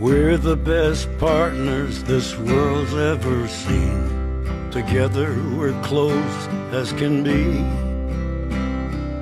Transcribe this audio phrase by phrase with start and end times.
[0.00, 4.70] We're the best partners this world's ever seen.
[4.70, 7.64] Together we're close as can be.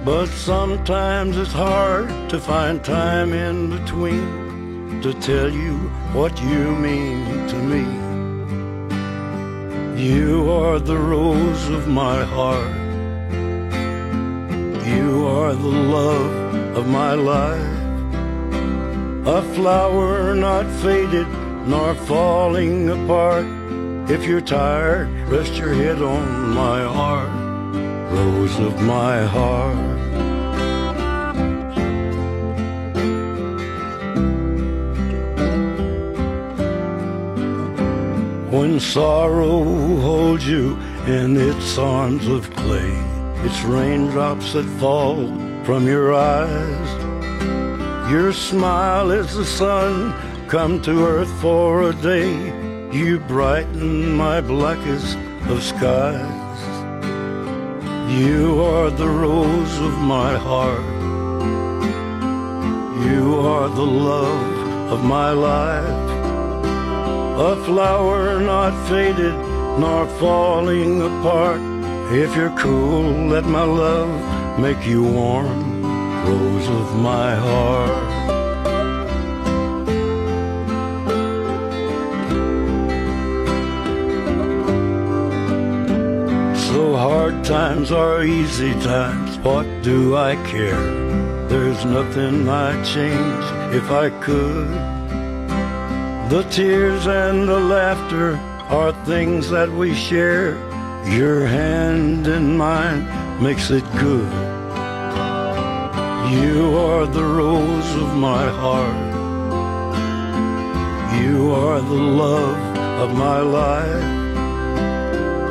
[0.04, 5.78] But sometimes it's hard to find time in between to tell you
[6.12, 7.84] what you mean to me.
[9.98, 12.76] You are the rose of my heart.
[14.86, 17.75] You are the love of my life.
[19.28, 21.26] A flower not faded
[21.66, 23.44] nor falling apart.
[24.08, 27.28] If you're tired, rest your head on my heart,
[28.12, 29.96] rose of my heart.
[38.52, 39.64] When sorrow
[40.02, 42.94] holds you in its arms of clay,
[43.44, 45.26] it's raindrops that fall
[45.64, 47.05] from your eyes.
[48.10, 50.14] Your smile is the sun
[50.46, 52.32] come to earth for a day.
[52.92, 55.16] You brighten my blackest
[55.48, 56.60] of skies.
[58.08, 60.86] You are the rose of my heart.
[63.04, 66.10] You are the love of my life.
[67.50, 69.34] A flower not faded
[69.80, 71.60] nor falling apart.
[72.12, 75.75] If you're cool, let my love make you warm
[76.26, 78.06] rose of my heart.
[86.68, 90.84] So hard times are easy times, what do I care?
[91.48, 93.44] There's nothing I'd change
[93.74, 94.68] if I could.
[96.28, 98.34] The tears and the laughter
[98.68, 100.56] are things that we share.
[101.06, 103.06] Your hand in mine
[103.40, 104.45] makes it good.
[106.28, 109.14] You are the rose of my heart.
[111.22, 112.58] You are the love
[113.00, 114.04] of my life.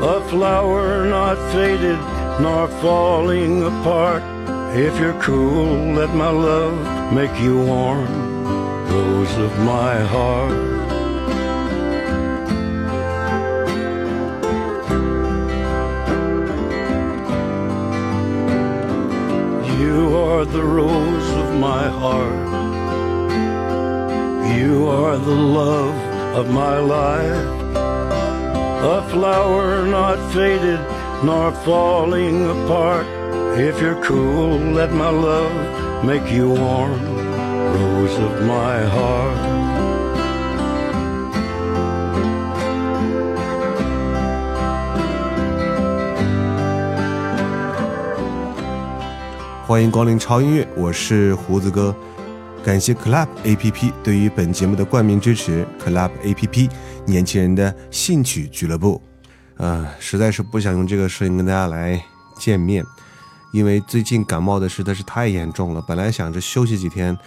[0.04, 2.00] A flower not faded
[2.42, 4.24] nor falling apart.
[4.76, 8.12] If you're cool, let my love make you warm.
[8.90, 10.75] Rose of my heart.
[20.56, 22.48] The rose of my heart.
[24.58, 25.98] You are the love
[26.40, 27.48] of my life.
[28.96, 30.80] A flower not faded
[31.26, 33.06] nor falling apart.
[33.60, 37.04] If you're cool, let my love make you warm.
[37.76, 39.65] Rose of my heart.
[49.68, 51.94] 欢迎光临超音乐，我是胡子哥。
[52.64, 55.66] 感谢 Club APP 对于本节目的冠名支持。
[55.84, 56.70] Club APP，
[57.08, 59.02] 年轻人的兴趣俱乐部。
[59.58, 62.00] 呃，实在是不想用这个声音跟大家来
[62.38, 62.86] 见面，
[63.52, 65.84] 因为最近感冒的实在是太严重了。
[65.88, 67.18] 本来想着休息几天，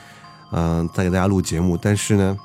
[0.53, 2.39] 嗯、再给大家录节目，但是呢，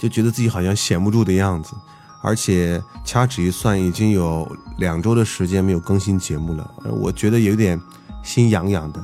[0.00, 1.72] 就觉得自己好像闲不住的样子，
[2.20, 6.68] 而且掐指一算，已经有两周的时间没有更新节目了，
[7.00, 7.80] 我觉得有点
[8.26, 9.02] 心痒痒的，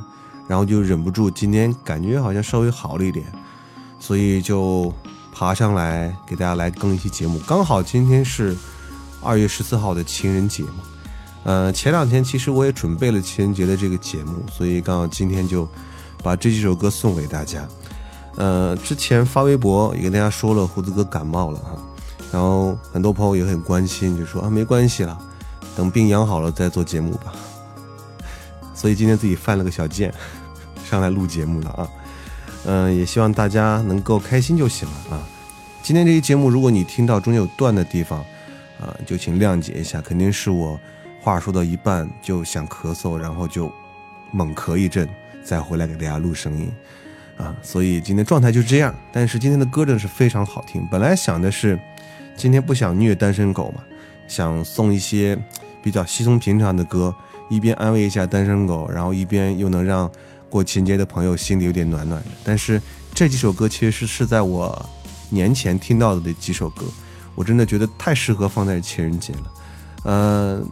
[0.48, 3.24] 然后就忍不住今天感觉好像稍微好了一点，
[4.00, 4.92] 所以就
[5.32, 7.38] 爬上来给大家来更一期节目。
[7.46, 8.56] 刚好今天是
[9.22, 10.74] 二月十四号的情人节嘛，
[11.44, 15.66] 呃，前两天其实我也准备了情人节的这个节目，所以刚好今天就
[16.22, 17.66] 把这几首歌送给大家。
[18.36, 21.78] 呃，之前发微博也跟大家说了，胡子哥感冒了哈，
[22.32, 25.16] 然后很多朋友也很关心，就说啊没关系了，
[25.76, 27.32] 等病养好了再做节目吧。
[28.82, 30.12] 所以今天自己犯了个小贱，
[30.84, 31.88] 上来录节目了啊。
[32.64, 35.22] 嗯、也希望大家能够开心就行了啊。
[35.84, 38.18] 今天这期节目，如果你听到中间有断的地方，
[38.80, 40.80] 啊，就请谅解一下，肯定是我
[41.20, 43.72] 话说到一半就想咳嗽，然后就
[44.32, 45.08] 猛咳一阵，
[45.44, 46.68] 再回来给大家录声音
[47.36, 48.92] 啊，所以今天状态就这样。
[49.12, 51.78] 但是今天的歌真的是非常好听，本来想的是
[52.36, 53.84] 今天不想虐单身狗嘛，
[54.26, 55.38] 想送一些
[55.80, 57.14] 比较稀松平常的歌，
[57.48, 60.10] 一边安慰一下单身狗，然后一边又能让
[60.48, 62.28] 过情人节的朋友心里有点暖暖的。
[62.44, 62.80] 但是
[63.14, 64.84] 这几首歌其实是是在我
[65.30, 66.84] 年前听到的那几首歌。
[67.34, 69.52] 我真的觉得太适合放在情人节了，
[70.04, 70.62] 呃，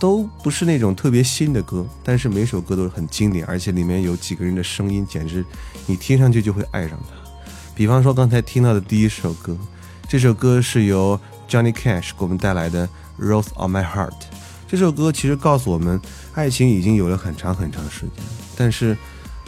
[0.00, 5.44] 都不是那种特别新的歌，但是每首歌都是很经典，而且里面有几个人的声音，简直
[5.86, 7.14] 你听上去就会爱上它。
[7.72, 9.56] 比方说刚才听到的第一首歌，
[10.08, 11.16] 这首歌是由
[11.48, 12.88] Johnny Cash 给我们带来的
[13.24, 14.10] 《Rose on My Heart》。
[14.72, 16.00] 这首歌其实告诉我们，
[16.32, 18.24] 爱情已经有了很长很长时间，
[18.56, 18.96] 但是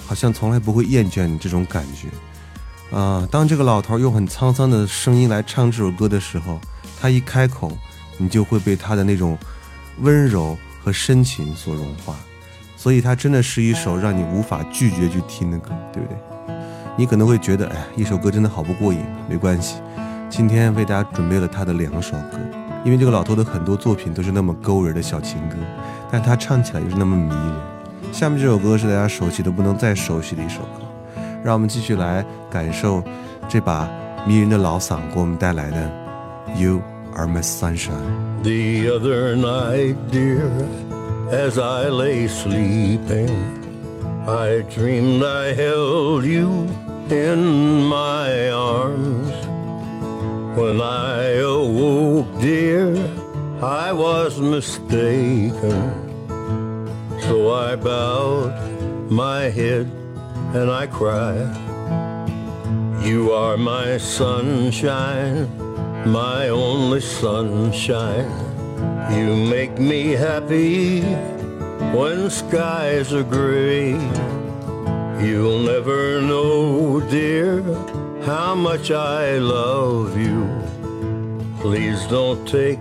[0.04, 2.94] 好像从来不会厌倦这种感觉。
[2.94, 6.60] 啊，当这个老头用很沧桑的声音来唱这首歌的时候，
[7.00, 7.72] 他一开口，
[8.18, 9.38] 你就会被他的那种
[10.00, 12.14] 温柔和深情所融化，
[12.76, 16.54] 所以它真的是一首让你无法拒绝去听的歌，对不对？
[16.98, 19.00] 你可能会觉得，哎，一首歌真的好不过瘾。
[19.26, 19.76] 没关系，
[20.28, 22.38] 今天为大家准备了他的两首歌，
[22.84, 25.56] 因为这个老头的很多作品都是那么勾人的小情歌，
[26.10, 28.12] 但他唱起来又是那么迷人。
[28.12, 30.82] 下面这首歌是大家熟悉的不能再熟悉的一首歌。
[31.42, 33.02] 让我们继续来感受
[33.48, 33.88] 这把
[34.26, 35.90] 迷人的老嗓给我们带来的
[36.62, 36.80] 《You
[37.14, 37.92] Are My Sunshine》。
[38.42, 40.48] The other night, dear,
[41.30, 43.30] as I lay sleeping,
[44.26, 46.66] I dreamed I held you
[47.10, 49.53] in my arms.
[50.54, 52.94] When I awoke, dear,
[53.60, 55.82] I was mistaken.
[57.22, 59.90] So I bowed my head
[60.54, 61.50] and I cried.
[63.04, 65.50] You are my sunshine,
[66.06, 68.30] my only sunshine.
[69.10, 71.00] You make me happy
[71.92, 73.90] when skies are gray.
[75.20, 77.60] You'll never know, dear,
[78.24, 80.48] how much I love you.
[81.60, 82.80] Please don't take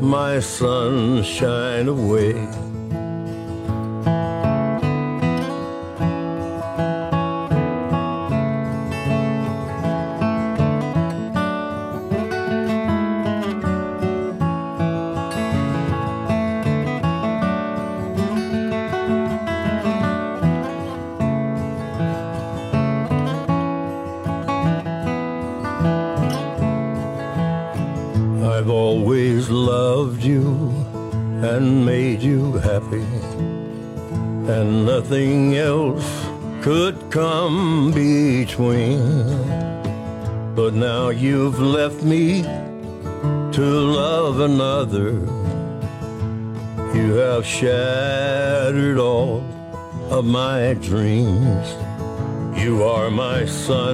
[0.00, 2.34] my sunshine away.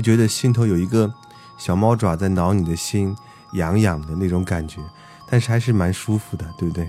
[0.00, 1.12] 就觉得心头有一个
[1.58, 3.14] 小猫爪在挠你的心，
[3.52, 4.80] 痒痒的那种感觉，
[5.28, 6.88] 但是还是蛮舒服的，对不对？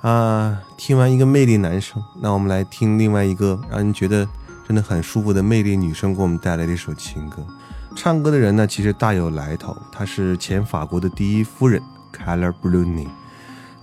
[0.00, 4.28] 啊，听完一个魅力男生，那我们来听另外一个让人觉得
[4.66, 7.46] 真的很舒服的魅力女生给我们带来的一首情歌。
[7.94, 11.80] 唱歌的人呢，其实大有来头，她是前法国的第一夫人
[12.12, 13.06] Carla Bruni，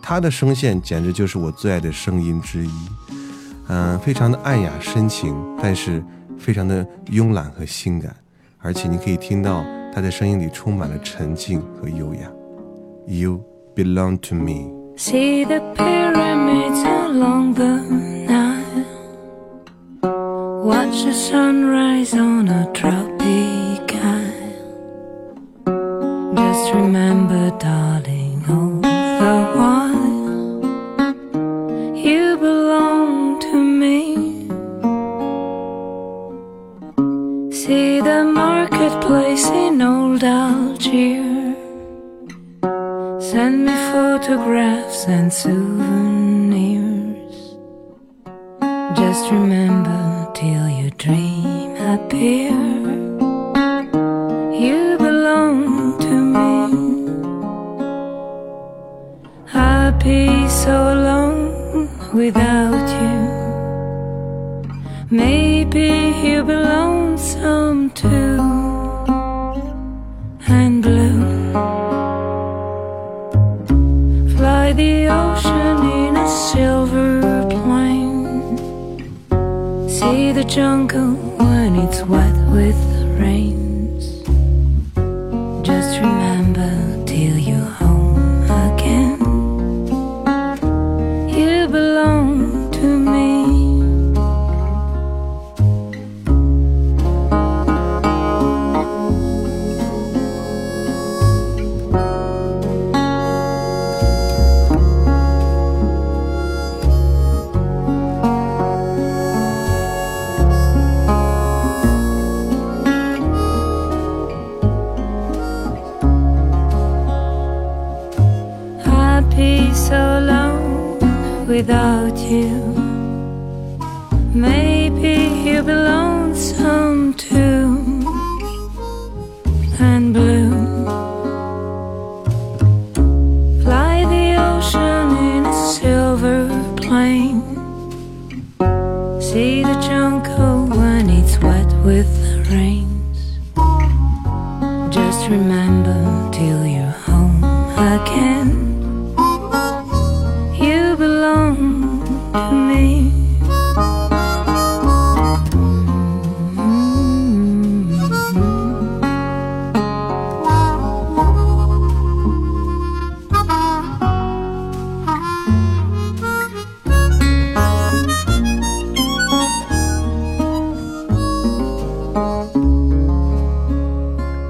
[0.02, 2.90] 她的声线简直就是我最爱的声音之一。
[3.68, 6.04] 嗯，非常的暗雅深情，但是
[6.38, 8.14] 非常的慵懒和性感，
[8.62, 9.64] 而且你可以听到
[9.94, 12.30] 她的声音里充满了沉静和优雅。
[13.08, 13.44] You
[13.76, 14.80] belong to me。
[14.98, 17.82] See the pyramids along the
[18.28, 18.86] Nile.
[20.64, 24.50] Watch the sunrise on a tropic isle.
[26.36, 29.79] Just remember, darling, all the while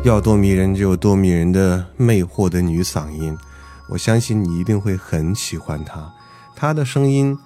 [0.09, 3.37] 要多迷人就有多迷人”的魅惑的女嗓音，
[3.87, 6.11] 我相信你一定会很喜欢她。
[6.55, 7.37] 她的声音，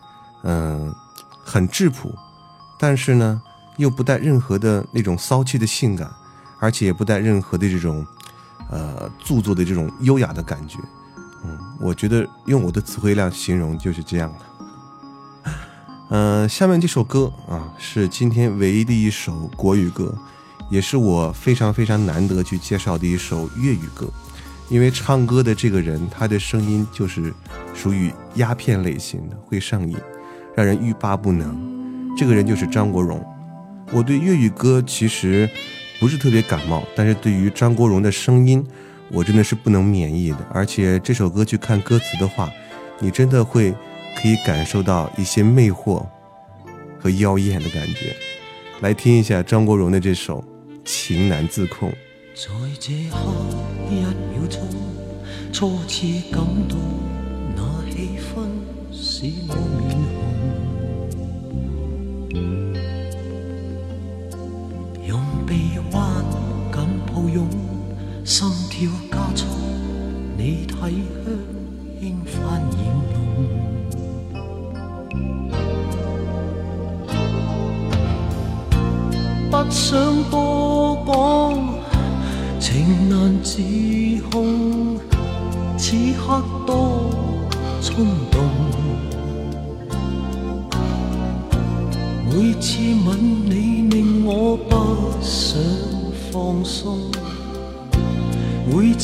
[0.43, 0.96] 嗯、
[1.43, 2.15] 很质朴，
[2.79, 3.41] 但是呢，
[3.75, 6.10] 又不带任何的那种骚气的性感，
[6.60, 8.05] 而且也不带任何的这种，
[8.70, 10.79] 呃，做作的这种优雅的感觉。
[11.43, 15.51] 嗯，我觉得用我的词汇量形容就是这样的。
[16.12, 20.15] 嗯、下面这首歌啊，是今天唯一的一首国语歌，
[20.73, 24.07] 也是我非常非常难得去介绍的一首粤语歌。
[24.69, 27.31] 因为唱歌的这个人，他的声音就是
[27.75, 29.95] 属于鸦片类型的，会上瘾，
[30.55, 31.55] 让人欲罢不能。
[32.17, 33.23] 这个人就是张国荣。
[33.91, 35.47] 我对粤语歌其实
[35.99, 38.65] 不是特别感冒，但是对于张国荣的声音，
[39.11, 40.39] 我真的是不能免疫的。
[40.51, 42.49] 而且这首歌去看歌词的话，
[42.99, 43.71] 你真的会
[44.19, 46.03] 可以感受到一些魅惑
[46.99, 48.15] 和妖艳的感觉。
[48.81, 50.41] 来听一下张国荣的这首
[50.85, 51.89] 《情难自控》。
[52.35, 52.49] 在
[52.79, 53.17] 这刻
[53.89, 54.09] 一秒
[54.49, 54.59] 钟，
[55.51, 56.75] 初次感到
[57.55, 58.31] 那气氛
[58.91, 59.81] 使我面
[62.31, 62.35] 红，
[65.07, 65.11] 用
[65.45, 65.51] 臂
[65.91, 65.95] 弯
[66.73, 66.75] 紧
[67.07, 67.37] 抱拥，
[68.25, 69.45] 心跳加速，
[70.35, 71.25] 你体香
[72.01, 72.77] 轻泛染
[73.13, 73.15] 浓，
[79.51, 79.91] 不想
[80.31, 80.35] 多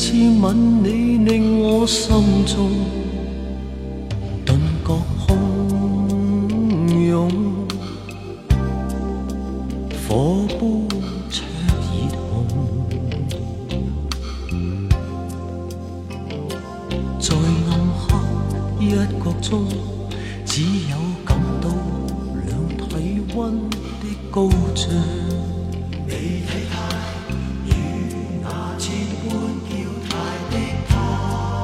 [0.02, 2.16] 次吻你令我心
[2.46, 2.70] 中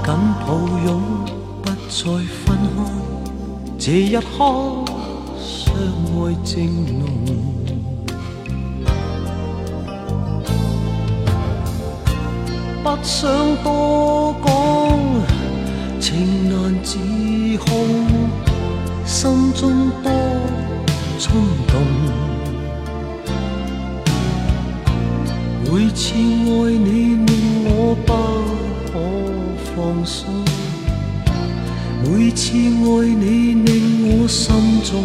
[0.06, 0.14] 他，緊
[0.46, 0.54] 抱
[0.86, 0.88] 擁
[1.62, 1.98] 不再
[2.44, 2.46] 分
[2.76, 2.78] 開，
[3.76, 4.24] 這一刻
[5.36, 5.74] 相
[6.14, 6.54] 愛正
[6.86, 7.02] 濃。
[12.84, 13.18] 不想
[13.64, 14.46] 多講，
[15.98, 16.08] 情
[16.48, 16.98] 難自
[17.58, 17.66] 控，
[19.04, 20.06] 心中多
[21.18, 21.26] 衝
[21.66, 21.74] 動。
[25.64, 27.28] 每次愛你令
[27.66, 28.12] 我不
[29.86, 30.26] 放松，
[32.02, 34.52] 每次爱你令我心
[34.82, 35.04] 中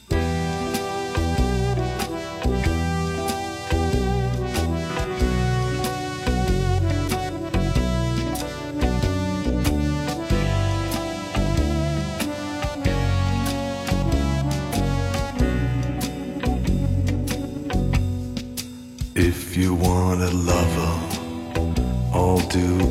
[22.51, 22.90] Do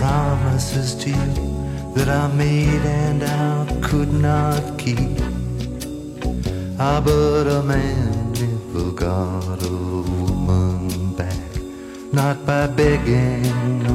[0.00, 5.20] promises to you that I made and I could not keep.
[6.78, 9.76] Ah, but a man never got a
[10.16, 11.50] woman back,
[12.14, 13.44] not by begging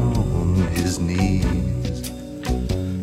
[0.04, 2.12] on his knees.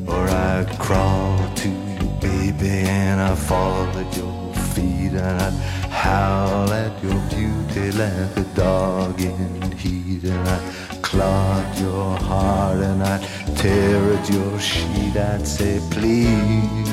[0.07, 5.57] Or I'd crawl to you, baby, and I'd fall at your feet, and I'd
[5.91, 12.79] howl at your beauty like a dog in heat, and I'd claw at your heart,
[12.79, 13.23] and I'd
[13.57, 15.17] tear at your sheet.
[15.17, 16.89] I'd say, please,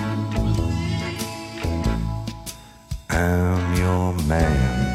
[3.09, 4.88] I'm your man.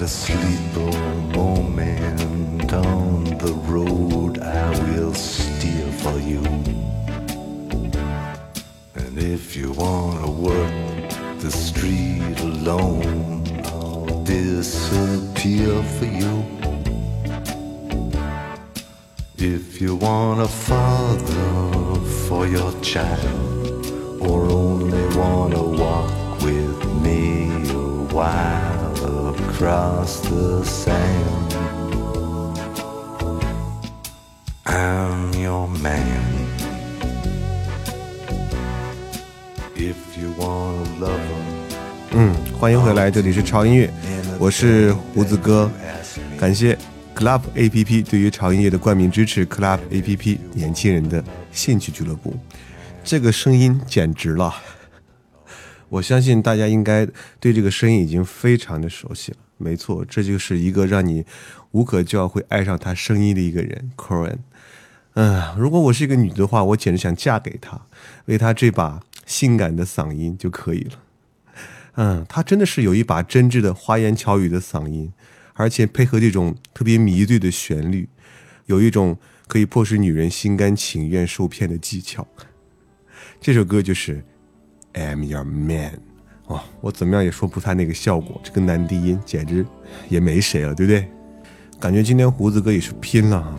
[0.00, 0.06] You
[0.74, 6.42] got a moment on the road, I will steer for you.
[8.94, 11.10] And if you wanna work
[11.40, 16.46] the street alone, I'll disappear for you.
[19.36, 23.84] If you want a father for your child,
[24.18, 28.49] or only wanna walk with me a while
[29.60, 31.54] across the sand,
[34.64, 36.48] I'm your man.
[39.76, 41.20] If you wanna lover.
[42.12, 43.92] 嗯，欢迎回来，这里是潮音乐，
[44.38, 45.70] 我是胡子哥，
[46.38, 46.78] 感谢
[47.14, 52.34] Club A P P 对于潮音乐的冠名支持，Club A P P 年轻人的兴趣俱乐部，
[53.04, 54.54] 这个声音简直了，
[55.90, 57.06] 我相信大家应该
[57.38, 59.38] 对这个声音已经非常的熟悉了。
[59.60, 61.26] 没错，这就是一个让你
[61.72, 64.38] 无可救药会爱上他声音的一个人，Corin。
[65.14, 67.86] 嗯，如果我是一个女的话，我简直想嫁给他，
[68.24, 70.92] 为他这把性感的嗓音就可以了。
[71.96, 75.12] 嗯，他真的是有一把真挚的花言巧语的嗓音，
[75.54, 78.08] 而且配合这种特别迷醉的旋律，
[78.66, 82.26] 有一种可以迫使女人心甘情愿受骗的技巧。
[83.40, 84.24] 这首歌就是
[85.00, 85.94] 《I'm Your Man》
[86.50, 89.64] 哦，我怎么样也说不出他那个效果，这个男低音简直
[90.08, 91.08] 也没谁了，对不对？
[91.78, 93.54] 感觉今天胡子哥也是拼了啊！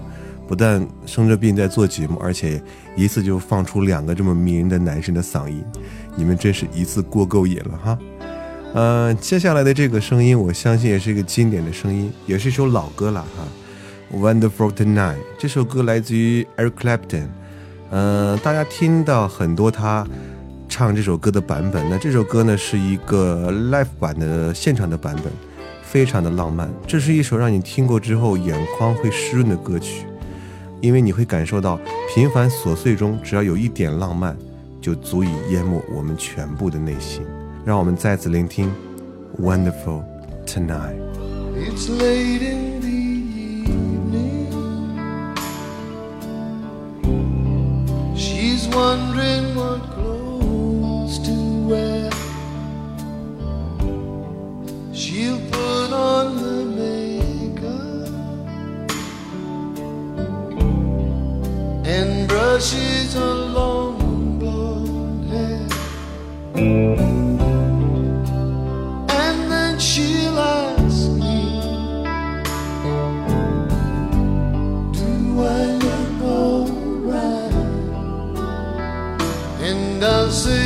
[0.46, 2.62] 不但生着病在做节目，而且
[2.98, 5.64] 一次就放出两个这么迷人的男生的嗓音，
[6.18, 8.00] 你们真是一次过够瘾了哈！
[8.74, 13.48] 呃，接下来的这个声音，我相信也是一个经典的声音，也是一首老歌了哈。
[14.14, 17.28] Wonderful Tonight 这首歌来自于 Eric Clapton，
[17.90, 20.06] 呃，大家听到很多他
[20.82, 25.32] 唱这首歌的版本，那这首歌呢是一个 live 版的现场的版本，
[25.84, 26.68] 非常的浪漫。
[26.88, 30.08] 这是一首让你听过之后眼眶会湿润的歌曲，
[30.82, 31.80] 因为你会感受到
[32.12, 34.36] 平凡琐碎中只要有一点浪漫，
[34.82, 37.22] 就足以淹没我们全部的内心。
[37.64, 38.68] 让我们再次聆听
[39.40, 40.02] Wonderful
[40.48, 40.98] Tonight。
[80.32, 80.61] see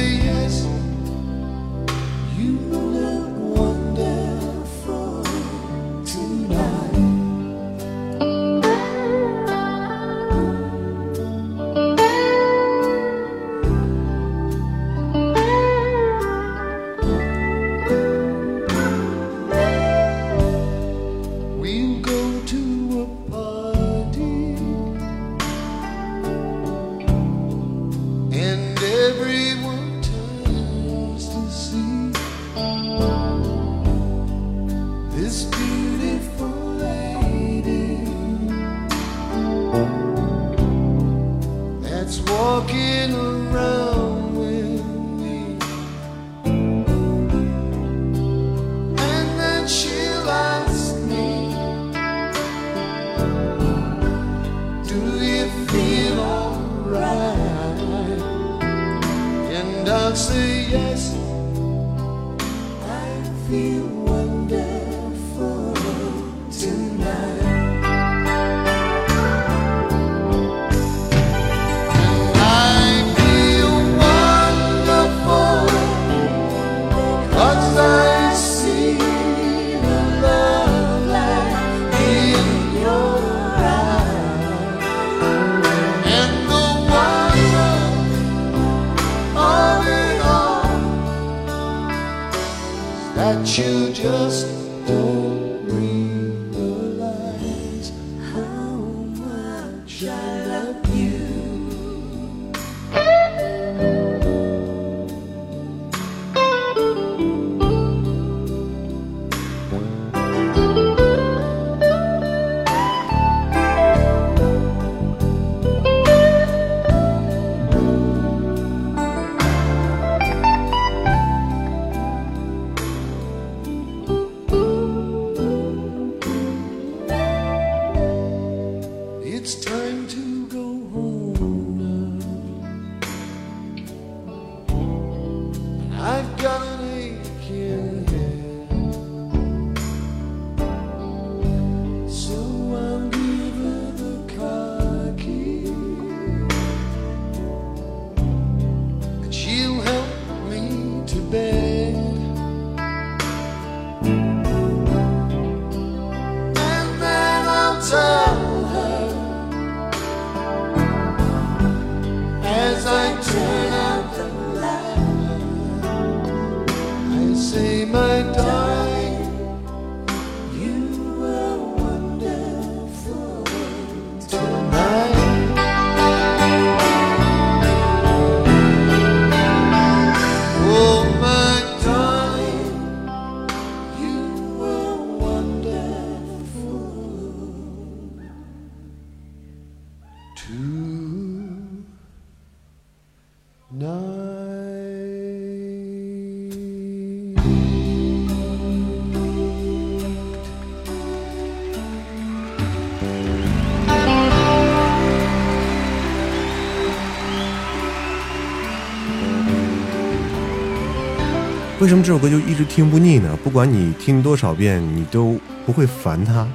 [211.82, 213.38] 为什么这首歌就一直听不腻呢？
[213.44, 216.48] 不管你听多少遍，你都不会烦它。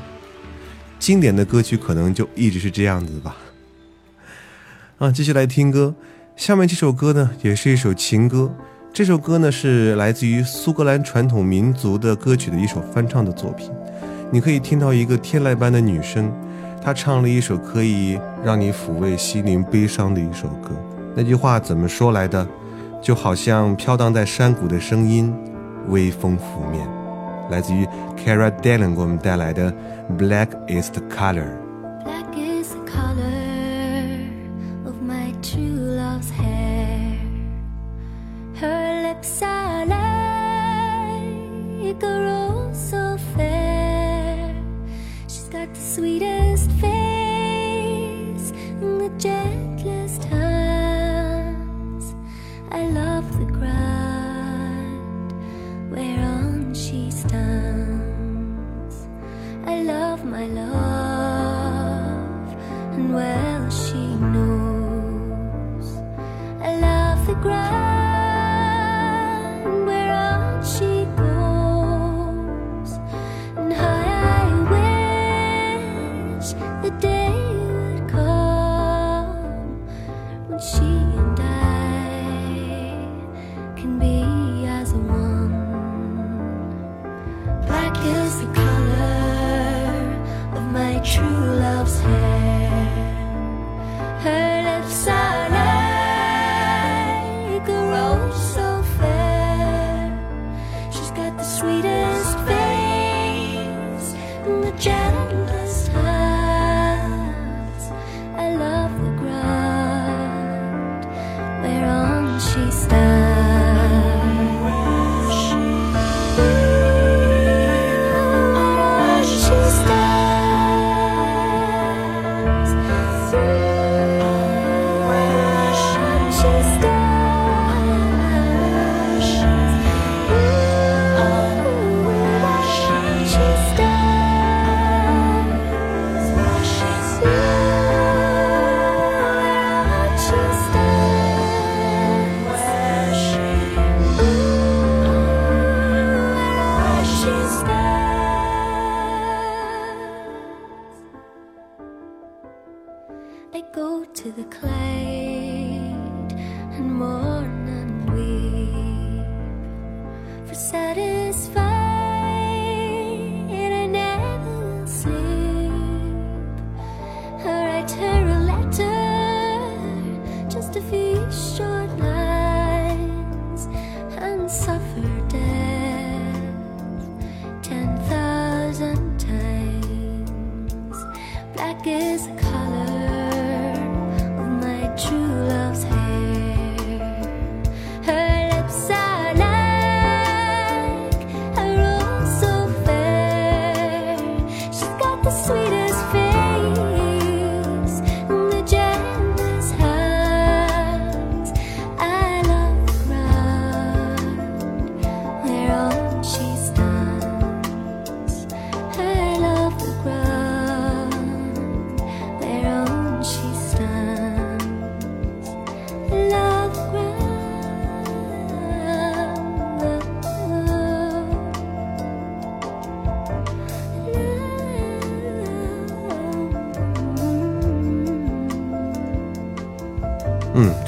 [0.99, 3.37] 经典的歌曲可能就一直是这样子吧。
[4.97, 5.95] 啊，继续来听歌。
[6.37, 8.51] 下面这首歌呢，也是一首情歌。
[8.95, 13.71] 这首歌呢，是来自于苏格兰传统民族的歌曲的一首翻唱的作品。
[14.33, 16.33] 你可以听到一个天籁般的女声，
[16.83, 20.71] 她唱了一首可以让你抚慰心灵悲伤的一首歌。
[21.15, 22.49] 那句话怎么说来的？
[23.01, 25.35] 就好像飘荡在山谷的声音，
[25.89, 26.87] 微风拂面，
[27.51, 27.87] 来自于
[28.17, 29.73] Kara Dallin 给我们带来的
[30.19, 31.45] 《blackest Color》。
[32.05, 34.29] blackest color
[34.85, 37.17] of my true love's hair.
[38.61, 39.97] Her lips are like
[42.03, 44.55] a rose so fair.
[45.27, 49.60] She's got the sweetest face and the gentlest
[59.93, 61.85] love my love,
[62.95, 64.03] and well she
[64.35, 65.87] knows.
[66.69, 67.90] I love the ground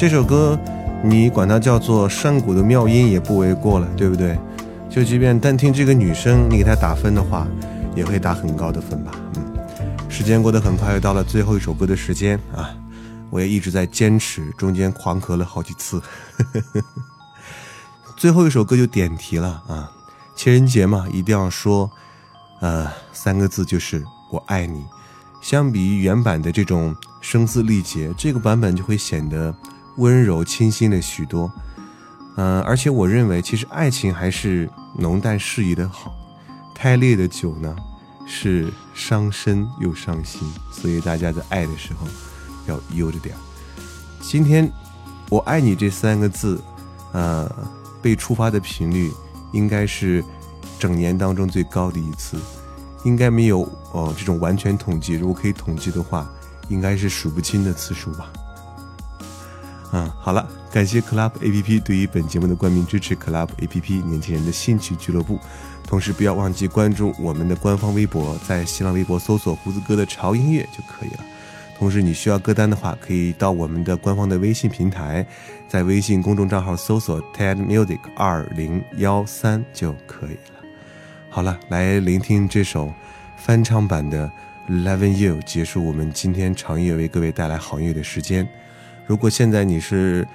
[0.02, 0.58] 这首歌
[1.04, 4.36] 你管它叫做山谷的妙音也不为过了，对不对？
[4.90, 7.46] 就即便单听这个女声，你给她打分的话，
[7.94, 9.12] 也会打很高的分吧。
[9.36, 12.74] 嗯，时间过得很快，又到了最后一首歌的时间啊！
[13.30, 16.02] 我也一直在坚持，中间狂咳了好几次。
[18.18, 19.88] 最后一首歌就点题了啊！
[20.34, 21.88] 情人节嘛，一定要说，
[22.58, 24.84] 呃，三个字就是“我爱你”。
[25.40, 29.54] 相比于原版的这种声嘶力竭，这个版本就会显得
[29.96, 31.50] 温柔清新了许多。
[32.36, 36.14] 嗯、而且我认为，其实爱情还是浓淡适宜的好。
[36.74, 37.76] 太烈的酒呢，
[38.26, 42.06] 是伤身又伤心，所以大家在爱的时候
[42.66, 43.38] 要悠着点儿。
[44.20, 44.70] 今天
[45.28, 46.60] “我爱你”这三个字，
[47.12, 47.48] 呃，
[48.00, 49.12] 被触发的频率
[49.52, 50.24] 应该是
[50.78, 52.36] 整年当中最高的一次。
[53.04, 56.30] 应该没有哦这种完全统计，如果可以统计的话，
[56.68, 58.32] 应该是数不清的次数吧。
[59.94, 65.38] 嗯，好了，感谢 Club A P P 对于本节目的冠名支持，Club A P P 年轻人的兴趣俱乐部。
[65.86, 71.24] 同时，不要忘记关注我们的官方微博，在新浪微博搜索“胡子哥的潮音乐”就可以了。
[71.76, 75.26] 同时，你需要歌单的话，可以到我们的官方的微信平台，
[75.68, 80.64] 在微信公众账号搜索 “TED Music 二零幺三”就可以了。
[81.28, 82.90] 好了，来聆听这首
[83.36, 84.30] 翻唱版的
[84.72, 88.48] 《Loving You》，结束我们今天长夜为各位带来好音乐的时间。
[89.06, 90.26] 如果现在你是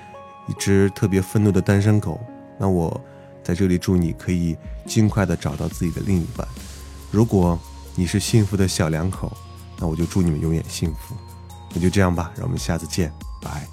[0.47, 2.19] 一只特别愤怒的单身狗，
[2.58, 2.99] 那我
[3.43, 6.47] 在这里祝你可以尽快的找到自己的另一半。
[7.12, 7.58] 如果
[7.95, 9.36] 你是幸福的小两口，
[9.80, 11.15] 那我就祝你们永远幸福。
[11.73, 13.67] 那就这样吧，让我们下次见，拜。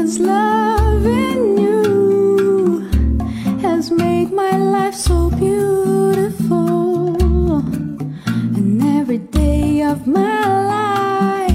[0.00, 2.88] Cause loving you
[3.60, 7.16] has made my life so beautiful.
[8.56, 10.40] And every day of my
[10.74, 11.52] life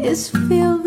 [0.00, 0.77] is filled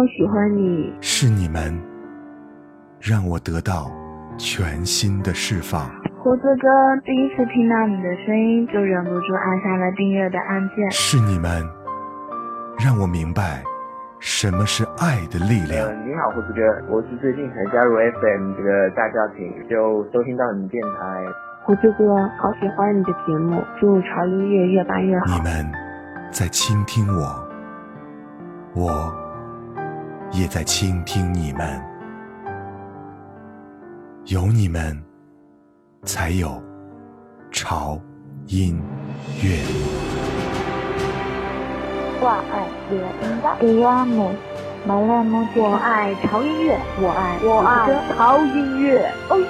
[0.00, 1.78] 超喜欢你，是你们
[2.98, 3.92] 让我得到
[4.38, 5.90] 全新的释放，
[6.24, 6.66] 胡子哥
[7.04, 10.90] 第一次听到你的声音就忍不住按下了订阅的按键。
[10.90, 11.50] 是你们
[12.82, 13.62] 让我明白
[14.20, 15.86] 什么是爱的力量。
[15.86, 21.24] 呃，你好，胡子哥，我是最近才加入 FM 这个大家庭，就收听到你电台。
[21.64, 25.42] 胡子哥，好喜欢你的节目，祝潮音乐越办越好你。
[25.44, 25.70] 们
[26.32, 27.44] 在倾听我，
[28.74, 29.29] 我
[30.32, 31.80] 也在倾听你们。
[34.26, 34.96] 有你们，
[36.04, 36.62] 才有
[37.50, 38.00] 潮
[38.46, 38.80] 音
[39.42, 39.58] 乐。
[44.86, 49.44] 我爱电音的 Te amo ma la musica 我爱潮音乐，我爱我爱潮音乐，哦耶！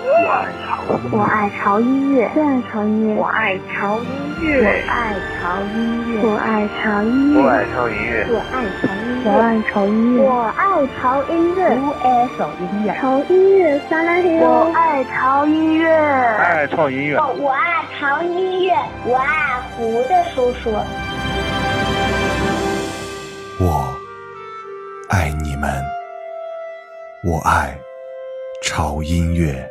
[1.12, 4.10] 我爱潮音乐，我爱潮音乐，我爱潮音
[4.40, 8.58] 乐，我爱潮音乐，我爱潮音乐，我爱
[8.90, 10.66] 潮音乐，我爱潮音乐，我爱潮音乐，我爱
[10.98, 18.74] 潮音乐，我爱潮音乐，潮音乐撒拉嘿我爱潮音乐，爱潮音乐，我爱潮音乐，
[19.06, 20.70] 我爱胡的叔叔。
[25.10, 25.84] 爱你们，
[27.24, 27.76] 我爱
[28.62, 29.69] 潮音乐。